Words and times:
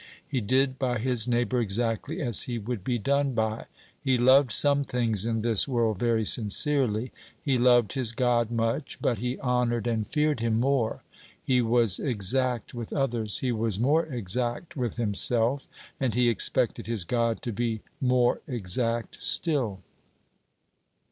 He 0.27 0.41
did 0.41 0.79
by 0.79 0.97
his 0.97 1.27
neighbor 1.27 1.59
exactly 1.61 2.23
as 2.23 2.41
he 2.49 2.57
would 2.57 2.83
be 2.83 2.97
done 2.97 3.33
by; 3.33 3.65
he 4.01 4.17
loved 4.17 4.51
some 4.51 4.83
things 4.83 5.27
in 5.27 5.43
this 5.43 5.67
world 5.67 5.99
very 5.99 6.25
sincerely: 6.25 7.11
he 7.39 7.59
loved 7.59 7.93
his 7.93 8.11
God 8.11 8.49
much, 8.49 8.97
but 8.99 9.19
he 9.19 9.37
honored 9.41 9.85
and 9.85 10.07
feared 10.07 10.39
him 10.39 10.59
more; 10.59 11.03
he 11.43 11.61
was 11.61 11.99
exact 11.99 12.73
with 12.73 12.91
others, 12.91 13.37
he 13.41 13.51
was 13.51 13.79
more 13.79 14.07
exact 14.07 14.75
with 14.75 14.95
himself, 14.97 15.67
and 15.99 16.15
he 16.15 16.29
expected 16.29 16.87
his 16.87 17.03
God 17.05 17.43
to 17.43 17.51
be 17.53 17.81
more 18.01 18.41
exact 18.47 19.21
still. 19.21 19.83